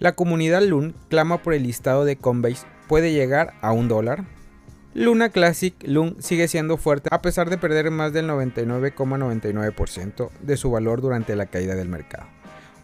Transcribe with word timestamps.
La 0.00 0.12
comunidad 0.12 0.62
LUN 0.62 0.94
clama 1.10 1.42
por 1.42 1.52
el 1.52 1.64
listado 1.64 2.06
de 2.06 2.16
Coinbase 2.16 2.66
puede 2.88 3.12
llegar 3.12 3.52
a 3.60 3.72
un 3.72 3.86
dólar. 3.86 4.24
Luna 4.94 5.28
Classic 5.28 5.74
LUN 5.82 6.16
sigue 6.20 6.48
siendo 6.48 6.78
fuerte 6.78 7.10
a 7.12 7.20
pesar 7.20 7.50
de 7.50 7.58
perder 7.58 7.90
más 7.90 8.14
del 8.14 8.26
99,99% 8.30 10.30
de 10.40 10.56
su 10.56 10.70
valor 10.70 11.02
durante 11.02 11.36
la 11.36 11.44
caída 11.44 11.74
del 11.74 11.90
mercado. 11.90 12.26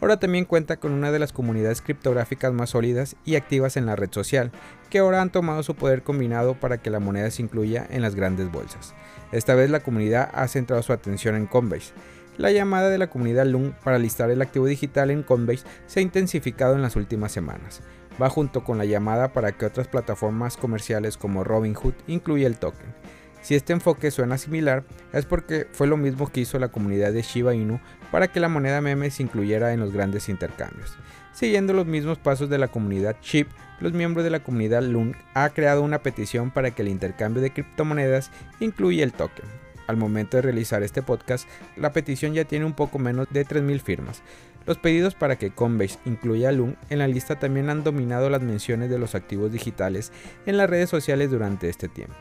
Ahora 0.02 0.18
también 0.18 0.44
cuenta 0.44 0.76
con 0.76 0.92
una 0.92 1.10
de 1.10 1.18
las 1.18 1.32
comunidades 1.32 1.80
criptográficas 1.80 2.52
más 2.52 2.68
sólidas 2.68 3.16
y 3.24 3.36
activas 3.36 3.78
en 3.78 3.86
la 3.86 3.96
red 3.96 4.12
social, 4.12 4.52
que 4.90 4.98
ahora 4.98 5.22
han 5.22 5.30
tomado 5.30 5.62
su 5.62 5.74
poder 5.74 6.02
combinado 6.02 6.60
para 6.60 6.76
que 6.76 6.90
la 6.90 7.00
moneda 7.00 7.30
se 7.30 7.40
incluya 7.40 7.86
en 7.88 8.02
las 8.02 8.14
grandes 8.14 8.52
bolsas. 8.52 8.94
Esta 9.32 9.54
vez 9.54 9.70
la 9.70 9.80
comunidad 9.80 10.28
ha 10.34 10.46
centrado 10.48 10.82
su 10.82 10.92
atención 10.92 11.34
en 11.34 11.46
Coinbase. 11.46 11.94
La 12.38 12.50
llamada 12.50 12.90
de 12.90 12.98
la 12.98 13.08
comunidad 13.08 13.46
LUN 13.46 13.74
para 13.82 13.98
listar 13.98 14.30
el 14.30 14.42
activo 14.42 14.66
digital 14.66 15.10
en 15.10 15.22
Coinbase 15.22 15.64
se 15.86 16.00
ha 16.00 16.02
intensificado 16.02 16.74
en 16.74 16.82
las 16.82 16.94
últimas 16.94 17.32
semanas. 17.32 17.80
Va 18.20 18.28
junto 18.28 18.62
con 18.62 18.76
la 18.76 18.84
llamada 18.84 19.32
para 19.32 19.52
que 19.52 19.64
otras 19.64 19.88
plataformas 19.88 20.56
comerciales 20.56 21.16
como 21.16 21.44
Robinhood 21.44 21.94
incluya 22.06 22.46
el 22.46 22.58
token. 22.58 22.94
Si 23.40 23.54
este 23.54 23.72
enfoque 23.72 24.10
suena 24.10 24.38
similar, 24.38 24.84
es 25.12 25.24
porque 25.24 25.66
fue 25.70 25.86
lo 25.86 25.96
mismo 25.96 26.30
que 26.30 26.40
hizo 26.40 26.58
la 26.58 26.68
comunidad 26.68 27.12
de 27.12 27.22
Shiba 27.22 27.54
Inu 27.54 27.80
para 28.10 28.28
que 28.28 28.40
la 28.40 28.48
moneda 28.48 28.80
meme 28.80 29.10
se 29.10 29.22
incluyera 29.22 29.72
en 29.72 29.80
los 29.80 29.92
grandes 29.92 30.28
intercambios. 30.28 30.96
Siguiendo 31.32 31.72
los 31.72 31.86
mismos 31.86 32.18
pasos 32.18 32.50
de 32.50 32.58
la 32.58 32.68
comunidad 32.68 33.16
Chip, 33.20 33.48
los 33.80 33.92
miembros 33.92 34.24
de 34.24 34.30
la 34.30 34.42
comunidad 34.42 34.82
LUN 34.82 35.14
ha 35.34 35.48
creado 35.50 35.82
una 35.82 36.02
petición 36.02 36.50
para 36.50 36.70
que 36.72 36.82
el 36.82 36.88
intercambio 36.88 37.40
de 37.40 37.52
criptomonedas 37.52 38.30
incluya 38.58 39.04
el 39.04 39.12
token. 39.12 39.65
Al 39.86 39.96
momento 39.96 40.36
de 40.36 40.42
realizar 40.42 40.82
este 40.82 41.02
podcast, 41.02 41.48
la 41.76 41.92
petición 41.92 42.34
ya 42.34 42.44
tiene 42.44 42.64
un 42.64 42.74
poco 42.74 42.98
menos 42.98 43.28
de 43.30 43.46
3.000 43.46 43.80
firmas. 43.80 44.22
Los 44.66 44.78
pedidos 44.78 45.14
para 45.14 45.36
que 45.36 45.50
Coinbase 45.50 45.98
incluya 46.04 46.48
a 46.48 46.52
LUN 46.52 46.76
en 46.90 46.98
la 46.98 47.06
lista 47.06 47.38
también 47.38 47.70
han 47.70 47.84
dominado 47.84 48.28
las 48.28 48.42
menciones 48.42 48.90
de 48.90 48.98
los 48.98 49.14
activos 49.14 49.52
digitales 49.52 50.10
en 50.44 50.56
las 50.56 50.68
redes 50.68 50.90
sociales 50.90 51.30
durante 51.30 51.68
este 51.68 51.88
tiempo. 51.88 52.16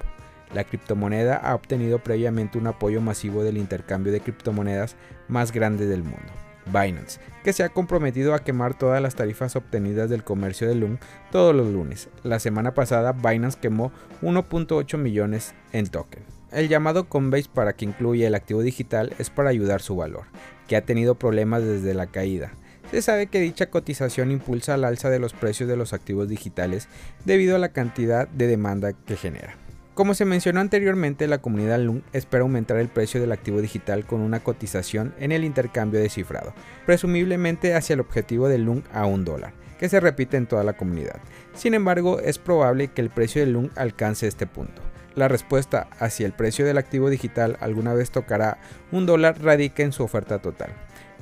La 0.53 0.63
criptomoneda 0.63 1.38
ha 1.38 1.55
obtenido 1.55 1.99
previamente 1.99 2.59
un 2.59 2.67
apoyo 2.67 3.02
masivo 3.02 3.44
del 3.44 3.57
intercambio 3.57 4.13
de 4.13 4.22
criptomonedas 4.22 4.95
más 5.27 5.52
grande 5.52 5.88
del 5.88 6.03
mundo, 6.03 6.31
Binance, 6.67 7.19
que 7.44 7.52
se 7.52 7.63
ha 7.63 7.69
comprometido 7.69 8.35
a 8.35 8.44
quemar 8.44 8.77
todas 8.77 9.02
las 9.02 9.16
tarifas 9.16 9.55
obtenidas 9.55 10.09
del 10.11 10.23
comercio 10.23 10.67
de 10.67 10.75
LUN 10.75 11.00
todos 11.31 11.55
los 11.55 11.67
lunes. 11.67 12.09
La 12.22 12.39
semana 12.39 12.75
pasada 12.75 13.11
Binance 13.11 13.57
quemó 13.59 13.91
1.8 14.22 15.00
millones 15.00 15.55
en 15.73 15.88
token. 15.88 16.34
El 16.56 16.70
llamado 16.70 17.09
Coinbase 17.09 17.50
para 17.53 17.73
que 17.73 17.84
incluya 17.84 18.28
el 18.28 18.34
activo 18.34 18.61
digital 18.61 19.14
es 19.20 19.30
para 19.30 19.50
ayudar 19.50 19.81
su 19.81 19.98
valor, 19.98 20.23
que 20.70 20.78
ha 20.78 20.86
tenido 20.86 21.16
problemas 21.16 21.62
desde 21.66 21.94
la 21.94 22.08
caída. 22.08 22.53
Se 22.92 23.02
sabe 23.02 23.28
que 23.28 23.42
dicha 23.42 23.70
cotización 23.70 24.31
impulsa 24.31 24.75
al 24.75 24.86
alza 24.86 25.09
de 25.09 25.20
los 25.20 25.34
precios 25.34 25.67
de 25.67 25.75
los 25.75 25.92
activos 25.92 26.30
digitales 26.30 26.88
debido 27.25 27.58
a 27.58 27.59
la 27.59 27.73
cantidad 27.73 28.30
de 28.30 28.47
demanda 28.47 28.94
que 28.94 29.17
genera. 29.17 29.58
Como 29.95 30.14
se 30.14 30.23
mencionó 30.23 30.62
anteriormente, 30.62 31.28
la 31.28 31.42
comunidad 31.42 31.80
LUN 31.80 32.06
espera 32.14 32.44
aumentar 32.44 32.78
el 32.78 32.88
precio 32.88 33.19
del 33.19 33.34
activo 33.34 33.59
digital 33.59 34.06
con 34.06 34.22
una 34.22 34.40
cotización 34.40 35.14
en 35.19 35.34
el 35.34 35.44
intercambio 35.44 36.00
de 36.00 36.08
cifrado, 36.08 36.53
presumiblemente 36.86 37.75
hacia 37.75 37.95
el 37.95 38.00
objetivo 38.00 38.47
de 38.47 38.59
LUN 38.59 38.86
a 38.94 39.06
un 39.06 39.25
dólar, 39.25 39.52
que 39.78 39.90
se 39.90 40.00
repite 40.00 40.38
en 40.38 40.47
toda 40.47 40.64
la 40.64 40.78
comunidad. 40.78 41.19
Sin 41.53 41.73
embargo, 41.73 42.22
es 42.22 42.40
probable 42.40 42.88
que 42.88 43.02
el 43.02 43.09
precio 43.09 43.42
de 43.42 43.52
LUN 43.52 43.72
alcance 43.75 44.25
este 44.25 44.47
punto. 44.47 44.81
La 45.16 45.27
respuesta 45.27 45.88
hacia 45.99 46.25
el 46.25 46.33
precio 46.33 46.66
del 46.66 46.77
activo 46.77 47.09
digital 47.09 47.58
alguna 47.61 47.94
vez 47.94 48.11
tocará 48.11 48.58
un 48.91 49.05
dólar 49.05 49.41
radica 49.41 49.83
en 49.83 49.91
su 49.91 50.03
oferta 50.03 50.39
total 50.39 50.73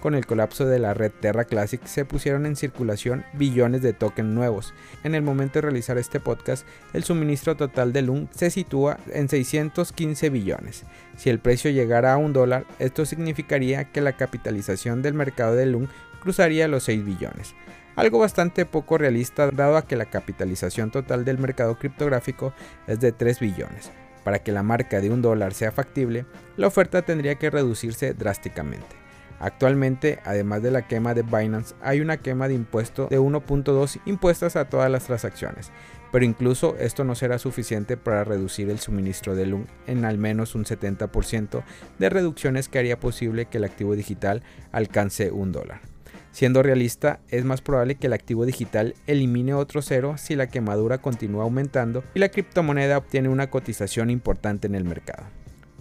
con 0.04 0.16
el 0.16 0.26
colapso 0.26 0.66
de 0.66 0.80
la 0.80 0.94
red 0.94 1.14
Terra 1.18 1.46
Classic 1.46 1.82
se 1.86 2.04
pusieron 2.04 2.46
en 2.46 2.58
circulación 2.58 3.24
billones 3.32 3.82
de 3.82 3.94
tokens 3.94 4.28
nuevos. 4.28 4.74
En 5.06 5.16
el 5.16 5.22
momento 5.22 5.60
de 5.60 5.62
realizar 5.62 5.98
este 5.98 6.20
podcast, 6.20 6.68
el 6.92 7.06
suministro 7.06 7.56
total 7.56 7.94
de 7.94 8.02
LUN 8.02 8.28
se 8.36 8.50
sitúa 8.50 8.98
en 9.14 9.30
615 9.30 10.30
billones. 10.30 10.84
Si 11.16 11.30
el 11.30 11.40
precio 11.40 11.72
llegara 11.72 12.12
a 12.12 12.18
un 12.18 12.34
dólar, 12.34 12.66
esto 12.80 13.06
significaría 13.06 13.94
que 13.94 14.02
la 14.02 14.18
capitalización 14.18 15.02
del 15.02 15.14
mercado 15.14 15.56
de 15.56 15.68
LUN 15.68 15.88
cruzaría 16.20 16.68
los 16.68 16.84
6 16.84 17.06
billones. 17.06 17.56
Algo 17.96 18.20
bastante 18.20 18.66
poco 18.66 18.98
realista 18.98 19.52
dado 19.52 19.78
a 19.78 19.86
que 19.86 19.96
la 19.96 20.06
capitalización 20.06 20.90
total 20.90 21.26
del 21.26 21.38
mercado 21.38 21.78
criptográfico 21.78 22.54
es 22.88 23.00
de 23.00 23.12
3 23.12 23.40
billones. 23.40 23.92
Para 24.24 24.40
que 24.40 24.52
la 24.52 24.64
marca 24.64 25.00
de 25.00 25.12
un 25.12 25.22
dólar 25.22 25.54
sea 25.54 25.72
factible, 25.72 26.26
la 26.58 26.68
oferta 26.68 27.04
tendría 27.04 27.36
que 27.36 27.50
reducirse 27.50 28.14
drásticamente. 28.14 29.04
Actualmente, 29.40 30.20
además 30.24 30.64
de 30.64 30.72
la 30.72 30.88
quema 30.88 31.14
de 31.14 31.22
Binance, 31.22 31.76
hay 31.82 32.00
una 32.00 32.18
quema 32.18 32.48
de 32.48 32.54
impuesto 32.54 33.08
de 33.08 33.20
1.2 33.20 34.00
impuestas 34.06 34.56
a 34.56 34.70
todas 34.70 34.90
las 34.90 35.04
transacciones, 35.04 35.72
pero 36.14 36.24
incluso 36.24 36.78
esto 36.80 37.04
no 37.04 37.14
será 37.14 37.38
suficiente 37.38 37.98
para 37.98 38.24
reducir 38.24 38.70
el 38.70 38.80
suministro 38.80 39.36
de 39.36 39.46
LUN 39.46 39.68
en 39.86 40.06
al 40.06 40.18
menos 40.18 40.56
un 40.56 40.64
70% 40.64 41.64
de 42.00 42.10
reducciones 42.10 42.70
que 42.70 42.80
haría 42.80 43.00
posible 43.00 43.48
que 43.48 43.58
el 43.58 43.66
activo 43.66 43.96
digital 43.96 44.44
alcance 44.72 45.30
un 45.32 45.52
dólar. 45.52 45.93
Siendo 46.34 46.64
realista, 46.64 47.20
es 47.30 47.46
más 47.46 47.62
probable 47.62 47.96
que 47.96 48.08
el 48.08 48.14
activo 48.14 48.46
digital 48.46 48.96
elimine 49.08 49.54
otro 49.54 49.82
cero 49.82 50.16
si 50.18 50.36
la 50.36 50.48
quemadura 50.48 50.98
continúa 50.98 51.44
aumentando 51.44 52.04
y 52.16 52.20
la 52.20 52.30
criptomoneda 52.30 52.98
obtiene 52.98 53.30
una 53.30 53.50
cotización 53.50 54.10
importante 54.10 54.68
en 54.68 54.76
el 54.76 54.84
mercado 54.84 55.24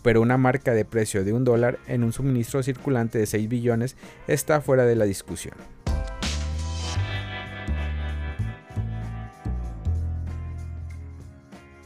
pero 0.02 0.20
una 0.20 0.36
marca 0.36 0.74
de 0.74 0.84
precio 0.84 1.24
de 1.24 1.32
un 1.32 1.44
dólar 1.44 1.78
en 1.86 2.02
un 2.04 2.12
suministro 2.12 2.62
circulante 2.62 3.18
de 3.18 3.26
6 3.26 3.48
billones 3.48 3.96
está 4.26 4.60
fuera 4.60 4.84
de 4.84 4.96
la 4.96 5.04
discusión. 5.04 5.54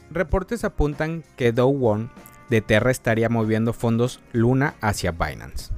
Reportes 0.09 0.63
apuntan 0.63 1.23
que 1.35 1.51
Dow 1.51 1.85
One 1.85 2.09
de 2.49 2.61
Terra 2.61 2.89
estaría 2.89 3.29
moviendo 3.29 3.71
fondos 3.71 4.19
Luna 4.33 4.73
hacia 4.81 5.11
Binance. 5.11 5.71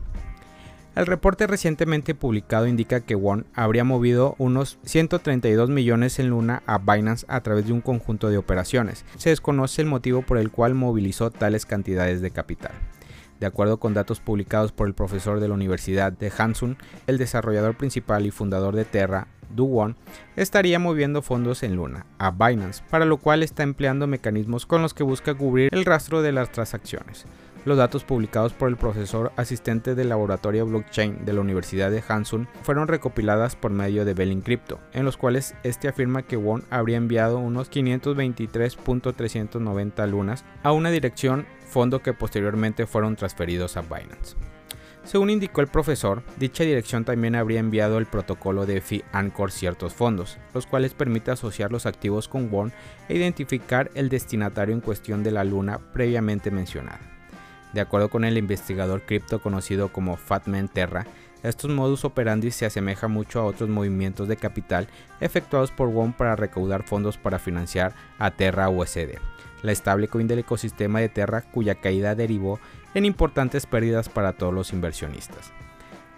El 0.99 1.05
reporte 1.05 1.47
recientemente 1.47 2.13
publicado 2.13 2.67
indica 2.67 2.99
que 2.99 3.15
Won 3.15 3.45
habría 3.53 3.85
movido 3.85 4.35
unos 4.37 4.79
132 4.83 5.69
millones 5.69 6.19
en 6.19 6.27
Luna 6.27 6.61
a 6.65 6.77
Binance 6.77 7.25
a 7.29 7.39
través 7.39 7.67
de 7.67 7.71
un 7.71 7.79
conjunto 7.79 8.27
de 8.27 8.37
operaciones. 8.37 9.05
Se 9.15 9.29
desconoce 9.29 9.81
el 9.81 9.87
motivo 9.87 10.23
por 10.23 10.37
el 10.37 10.51
cual 10.51 10.75
movilizó 10.75 11.31
tales 11.31 11.65
cantidades 11.65 12.19
de 12.19 12.31
capital. 12.31 12.73
De 13.39 13.45
acuerdo 13.45 13.79
con 13.79 13.93
datos 13.93 14.19
publicados 14.19 14.73
por 14.73 14.89
el 14.89 14.93
profesor 14.93 15.39
de 15.39 15.47
la 15.47 15.53
Universidad 15.53 16.11
de 16.11 16.33
Hansun, 16.37 16.75
el 17.07 17.17
desarrollador 17.17 17.77
principal 17.77 18.25
y 18.25 18.31
fundador 18.31 18.75
de 18.75 18.83
Terra, 18.83 19.29
Do 19.55 19.63
Won, 19.63 19.95
estaría 20.35 20.79
moviendo 20.79 21.21
fondos 21.21 21.63
en 21.63 21.77
Luna 21.77 22.07
a 22.17 22.31
Binance, 22.31 22.83
para 22.89 23.05
lo 23.05 23.19
cual 23.19 23.41
está 23.41 23.63
empleando 23.63 24.05
mecanismos 24.05 24.65
con 24.65 24.81
los 24.81 24.93
que 24.93 25.03
busca 25.03 25.33
cubrir 25.33 25.69
el 25.73 25.85
rastro 25.85 26.21
de 26.21 26.33
las 26.33 26.51
transacciones. 26.51 27.25
Los 27.65 27.77
datos 27.77 28.05
publicados 28.05 28.53
por 28.53 28.69
el 28.69 28.77
profesor 28.77 29.33
asistente 29.35 29.93
del 29.93 30.07
laboratorio 30.09 30.65
blockchain 30.65 31.25
de 31.25 31.33
la 31.33 31.41
Universidad 31.41 31.91
de 31.91 32.01
Hansun 32.07 32.47
fueron 32.63 32.87
recopiladas 32.87 33.57
por 33.57 33.71
medio 33.71 34.05
de 34.05 34.13
Belling 34.13 34.39
Crypto, 34.41 34.79
en 34.93 35.03
los 35.03 35.17
cuales 35.17 35.55
este 35.63 35.89
afirma 35.89 36.21
que 36.23 36.37
Won 36.37 36.63
habría 36.69 36.95
enviado 36.95 37.37
unos 37.37 37.69
523.390 37.69 40.07
lunas 40.07 40.45
a 40.63 40.71
una 40.71 40.89
dirección 40.89 41.45
fondo 41.67 42.01
que 42.01 42.13
posteriormente 42.13 42.87
fueron 42.87 43.17
transferidos 43.17 43.75
a 43.75 43.81
Binance. 43.81 44.37
Según 45.03 45.29
indicó 45.29 45.59
el 45.61 45.67
profesor, 45.67 46.23
dicha 46.37 46.63
dirección 46.63 47.03
también 47.03 47.35
habría 47.35 47.59
enviado 47.59 47.97
el 47.97 48.05
protocolo 48.05 48.65
de 48.65 48.79
FI 48.79 49.03
Anchor 49.11 49.51
ciertos 49.51 49.93
fondos, 49.93 50.37
los 50.53 50.65
cuales 50.65 50.93
permite 50.93 51.31
asociar 51.31 51.73
los 51.73 51.85
activos 51.85 52.29
con 52.29 52.49
Won 52.49 52.71
e 53.09 53.15
identificar 53.15 53.91
el 53.95 54.07
destinatario 54.07 54.73
en 54.73 54.79
cuestión 54.81 55.23
de 55.23 55.31
la 55.31 55.43
luna 55.43 55.79
previamente 55.93 56.51
mencionada. 56.51 57.18
De 57.73 57.81
acuerdo 57.81 58.09
con 58.09 58.25
el 58.25 58.37
investigador 58.37 59.03
cripto 59.03 59.41
conocido 59.41 59.89
como 59.89 60.17
Fatman 60.17 60.67
Terra, 60.69 61.05
estos 61.43 61.69
modus 61.69 62.03
operandi 62.03 62.51
se 62.51 62.65
asemejan 62.65 63.11
mucho 63.11 63.39
a 63.39 63.45
otros 63.45 63.69
movimientos 63.69 64.27
de 64.27 64.35
capital 64.35 64.87
efectuados 65.21 65.71
por 65.71 65.89
WOM 65.89 66.11
para 66.11 66.35
recaudar 66.35 66.83
fondos 66.83 67.17
para 67.17 67.39
financiar 67.39 67.93
a 68.17 68.31
Terra 68.31 68.69
USD, 68.69 69.19
la 69.61 69.71
estable 69.71 70.09
coin 70.09 70.27
del 70.27 70.39
ecosistema 70.39 70.99
de 70.99 71.09
Terra 71.09 71.41
cuya 71.41 71.75
caída 71.75 72.15
derivó 72.15 72.59
en 72.93 73.05
importantes 73.05 73.65
pérdidas 73.65 74.09
para 74.09 74.33
todos 74.33 74.53
los 74.53 74.73
inversionistas. 74.73 75.53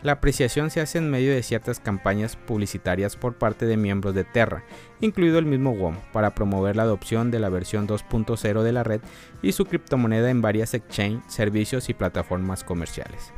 La 0.03 0.13
apreciación 0.13 0.71
se 0.71 0.81
hace 0.81 0.98
en 0.98 1.12
medio 1.12 1.31
de 1.31 1.44
ciertas 1.44 1.80
campañas 1.80 2.36
publicitarias 2.36 3.15
por 3.15 3.36
parte 3.36 3.68
de 3.68 3.77
miembros 3.77 4.15
de 4.15 4.24
Terra, 4.24 4.63
incluido 5.00 5.38
el 5.38 5.45
mismo 5.45 5.74
WOM, 5.74 5.95
para 6.12 6.33
promover 6.33 6.75
la 6.75 6.83
adopción 6.83 7.30
de 7.30 7.39
la 7.39 7.50
versión 7.50 7.88
2.0 7.88 8.63
de 8.63 8.71
la 8.71 8.83
red 8.83 9.01
y 9.44 9.51
su 9.51 9.65
criptomoneda 9.65 10.31
en 10.31 10.42
varias 10.42 10.74
exchange, 10.74 11.21
servicios 11.27 11.88
y 11.89 11.94
plataformas 11.94 12.63
comerciales. 12.63 13.31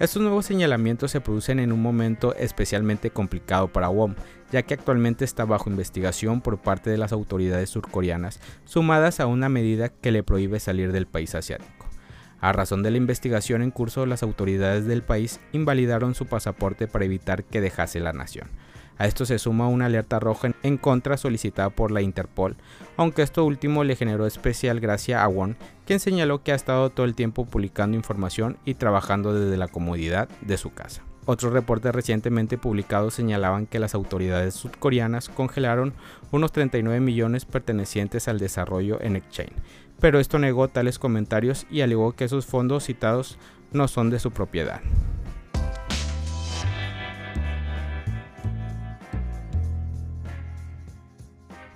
Estos 0.00 0.22
nuevos 0.22 0.46
señalamientos 0.46 1.10
se 1.10 1.20
producen 1.20 1.60
en 1.60 1.70
un 1.70 1.82
momento 1.82 2.34
especialmente 2.34 3.10
complicado 3.10 3.68
para 3.68 3.90
WOM, 3.90 4.14
ya 4.50 4.62
que 4.62 4.74
actualmente 4.74 5.26
está 5.26 5.44
bajo 5.44 5.68
investigación 5.68 6.40
por 6.40 6.58
parte 6.58 6.88
de 6.88 6.98
las 6.98 7.12
autoridades 7.12 7.68
surcoreanas, 7.68 8.40
sumadas 8.64 9.20
a 9.20 9.26
una 9.26 9.50
medida 9.50 9.90
que 9.90 10.12
le 10.12 10.22
prohíbe 10.22 10.60
salir 10.60 10.92
del 10.92 11.06
país 11.06 11.34
asiático. 11.34 11.83
A 12.40 12.52
razón 12.52 12.82
de 12.82 12.90
la 12.90 12.98
investigación 12.98 13.62
en 13.62 13.70
curso, 13.70 14.06
las 14.06 14.22
autoridades 14.22 14.86
del 14.86 15.02
país 15.02 15.40
invalidaron 15.52 16.14
su 16.14 16.26
pasaporte 16.26 16.86
para 16.86 17.04
evitar 17.04 17.44
que 17.44 17.60
dejase 17.60 18.00
la 18.00 18.12
nación. 18.12 18.48
A 18.96 19.06
esto 19.06 19.26
se 19.26 19.38
suma 19.38 19.68
una 19.68 19.86
alerta 19.86 20.20
roja 20.20 20.52
en 20.62 20.76
contra 20.76 21.16
solicitada 21.16 21.70
por 21.70 21.90
la 21.90 22.02
Interpol, 22.02 22.56
aunque 22.96 23.22
esto 23.22 23.44
último 23.44 23.82
le 23.82 23.96
generó 23.96 24.26
especial 24.26 24.78
gracia 24.78 25.24
a 25.24 25.28
Won, 25.28 25.56
quien 25.84 25.98
señaló 25.98 26.42
que 26.42 26.52
ha 26.52 26.56
estado 26.56 26.90
todo 26.90 27.04
el 27.04 27.14
tiempo 27.14 27.44
publicando 27.44 27.96
información 27.96 28.56
y 28.64 28.74
trabajando 28.74 29.34
desde 29.34 29.56
la 29.56 29.68
comodidad 29.68 30.28
de 30.42 30.56
su 30.58 30.72
casa. 30.72 31.02
Otros 31.26 31.54
reportes 31.54 31.94
recientemente 31.94 32.58
publicados 32.58 33.14
señalaban 33.14 33.66
que 33.66 33.78
las 33.78 33.94
autoridades 33.94 34.54
sudcoreanas 34.54 35.30
congelaron 35.30 35.94
unos 36.30 36.52
39 36.52 37.00
millones 37.00 37.46
pertenecientes 37.46 38.28
al 38.28 38.38
desarrollo 38.38 39.00
en 39.00 39.16
Exchange, 39.16 39.54
pero 40.00 40.20
esto 40.20 40.38
negó 40.38 40.68
tales 40.68 40.98
comentarios 40.98 41.66
y 41.70 41.80
alegó 41.80 42.12
que 42.12 42.24
esos 42.24 42.46
fondos 42.46 42.84
citados 42.84 43.38
no 43.72 43.88
son 43.88 44.10
de 44.10 44.18
su 44.18 44.30
propiedad. 44.30 44.80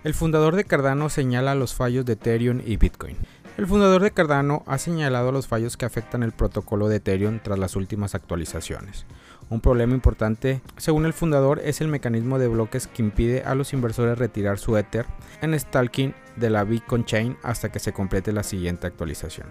El 0.05 0.15
fundador 0.15 0.57
de 0.57 0.65
Cardano 0.65 1.11
señala 1.11 1.55
los 1.55 1.75
fallos 1.75 2.07
de 2.07 2.15
Ethereum 2.15 2.63
y 2.65 2.77
Bitcoin. 2.77 3.17
El 3.59 3.67
fundador 3.67 4.03
de 4.03 4.13
Cardano 4.13 4.63
ha 4.67 4.79
señalado 4.79 5.33
los 5.33 5.49
fallos 5.49 5.77
que 5.77 5.85
afectan 5.85 6.23
el 6.23 6.31
protocolo 6.31 6.87
de 6.87 6.99
Ethereum 6.99 7.41
tras 7.43 7.59
las 7.59 7.75
últimas 7.75 8.15
actualizaciones. 8.15 9.05
Un 9.51 9.61
problema 9.61 9.95
importante, 9.95 10.61
según 10.77 11.07
el 11.07 11.13
fundador, 11.13 11.61
es 11.65 11.81
el 11.81 11.89
mecanismo 11.89 12.39
de 12.39 12.47
bloques 12.47 12.87
que 12.87 13.03
impide 13.03 13.43
a 13.43 13.57
los 13.57 13.73
inversores 13.73 14.17
retirar 14.17 14.61
su 14.61 14.77
Ether 14.77 15.07
en 15.43 15.59
stalking 15.59 16.15
de 16.37 16.51
la 16.51 16.63
Bitcoin 16.63 17.05
Chain 17.05 17.37
hasta 17.43 17.73
que 17.73 17.81
se 17.81 17.93
complete 17.93 18.31
la 18.31 18.45
siguiente 18.45 18.87
actualización. 18.87 19.49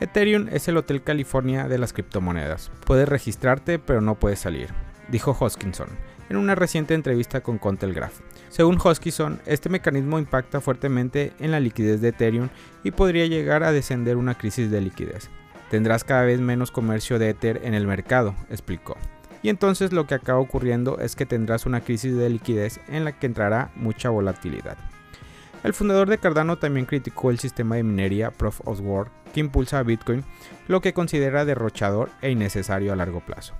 Ethereum 0.00 0.48
es 0.50 0.66
el 0.68 0.78
Hotel 0.78 1.02
California 1.02 1.68
de 1.68 1.76
las 1.76 1.92
criptomonedas. 1.92 2.70
Puedes 2.86 3.06
registrarte 3.06 3.78
pero 3.78 4.00
no 4.00 4.14
puedes 4.14 4.38
salir, 4.38 4.70
dijo 5.10 5.36
Hoskinson 5.38 5.88
en 6.30 6.36
una 6.36 6.54
reciente 6.54 6.94
entrevista 6.94 7.42
con 7.42 7.58
Contelgraph. 7.58 8.20
Según 8.48 8.78
Hoskinson, 8.82 9.40
este 9.46 9.68
mecanismo 9.68 10.18
impacta 10.18 10.60
fuertemente 10.60 11.32
en 11.40 11.50
la 11.50 11.60
liquidez 11.60 12.00
de 12.00 12.08
Ethereum 12.08 12.48
y 12.84 12.92
podría 12.92 13.26
llegar 13.26 13.64
a 13.64 13.72
descender 13.72 14.16
una 14.16 14.38
crisis 14.38 14.70
de 14.70 14.80
liquidez. 14.80 15.28
Tendrás 15.70 16.04
cada 16.04 16.22
vez 16.22 16.40
menos 16.40 16.70
comercio 16.70 17.18
de 17.18 17.30
Ether 17.30 17.60
en 17.64 17.74
el 17.74 17.86
mercado, 17.86 18.34
explicó. 18.48 18.96
Y 19.42 19.48
entonces 19.48 19.92
lo 19.92 20.06
que 20.06 20.14
acaba 20.14 20.38
ocurriendo 20.38 20.98
es 21.00 21.16
que 21.16 21.26
tendrás 21.26 21.66
una 21.66 21.80
crisis 21.80 22.16
de 22.16 22.30
liquidez 22.30 22.80
en 22.88 23.04
la 23.04 23.18
que 23.18 23.26
entrará 23.26 23.72
mucha 23.74 24.10
volatilidad. 24.10 24.76
El 25.64 25.74
fundador 25.74 26.08
de 26.08 26.18
Cardano 26.18 26.58
también 26.58 26.86
criticó 26.86 27.30
el 27.30 27.38
sistema 27.38 27.76
de 27.76 27.82
minería 27.82 28.30
Proof 28.30 28.60
of 28.64 28.80
Work 28.80 29.10
que 29.32 29.40
impulsa 29.40 29.78
a 29.78 29.82
Bitcoin, 29.82 30.24
lo 30.68 30.80
que 30.80 30.92
considera 30.92 31.44
derrochador 31.44 32.10
e 32.20 32.30
innecesario 32.30 32.92
a 32.92 32.96
largo 32.96 33.20
plazo. 33.20 33.54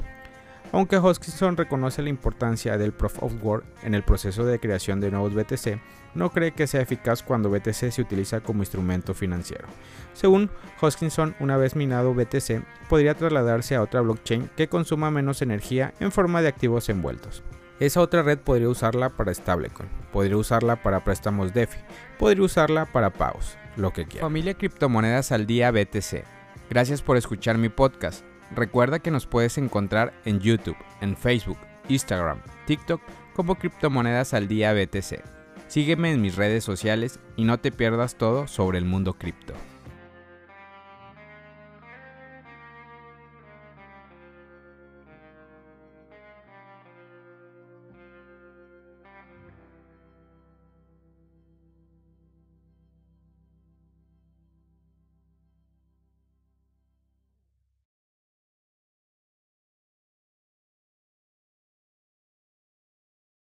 Aunque 0.72 0.98
Hoskinson 0.98 1.56
reconoce 1.56 2.00
la 2.00 2.10
importancia 2.10 2.78
del 2.78 2.92
Proof 2.92 3.22
of 3.22 3.34
Work 3.42 3.64
en 3.82 3.94
el 3.94 4.04
proceso 4.04 4.44
de 4.44 4.60
creación 4.60 5.00
de 5.00 5.10
nuevos 5.10 5.34
BTC, 5.34 5.80
no 6.14 6.30
cree 6.30 6.52
que 6.52 6.66
sea 6.66 6.80
eficaz 6.80 7.22
cuando 7.22 7.50
BTC 7.50 7.90
se 7.90 8.02
utiliza 8.02 8.40
como 8.40 8.62
instrumento 8.62 9.12
financiero. 9.12 9.66
Según 10.12 10.50
Hoskinson, 10.80 11.34
una 11.40 11.56
vez 11.56 11.74
minado 11.74 12.14
BTC, 12.14 12.62
podría 12.88 13.14
trasladarse 13.14 13.74
a 13.74 13.82
otra 13.82 14.00
blockchain 14.00 14.48
que 14.56 14.68
consuma 14.68 15.10
menos 15.10 15.42
energía 15.42 15.92
en 15.98 16.12
forma 16.12 16.40
de 16.40 16.48
activos 16.48 16.88
envueltos. 16.88 17.42
Esa 17.80 18.00
otra 18.00 18.22
red 18.22 18.38
podría 18.38 18.68
usarla 18.68 19.08
para 19.10 19.34
stablecoin, 19.34 19.88
podría 20.12 20.36
usarla 20.36 20.76
para 20.76 21.02
préstamos 21.02 21.54
DeFi, 21.54 21.78
podría 22.18 22.44
usarla 22.44 22.86
para 22.86 23.10
pagos, 23.10 23.56
lo 23.76 23.92
que 23.92 24.04
quiera. 24.04 24.26
Familia 24.26 24.54
Criptomonedas 24.54 25.32
al 25.32 25.46
Día 25.46 25.70
BTC. 25.70 26.24
Gracias 26.68 27.02
por 27.02 27.16
escuchar 27.16 27.56
mi 27.58 27.70
podcast. 27.70 28.29
Recuerda 28.54 28.98
que 28.98 29.10
nos 29.10 29.26
puedes 29.26 29.58
encontrar 29.58 30.12
en 30.24 30.40
YouTube, 30.40 30.76
en 31.00 31.16
Facebook, 31.16 31.58
Instagram, 31.88 32.40
TikTok 32.66 33.00
como 33.34 33.54
Criptomonedas 33.54 34.34
al 34.34 34.48
Día 34.48 34.72
BTC. 34.72 35.22
Sígueme 35.68 36.10
en 36.10 36.20
mis 36.20 36.36
redes 36.36 36.64
sociales 36.64 37.20
y 37.36 37.44
no 37.44 37.58
te 37.58 37.70
pierdas 37.70 38.16
todo 38.16 38.48
sobre 38.48 38.78
el 38.78 38.84
mundo 38.84 39.14
cripto. 39.14 39.54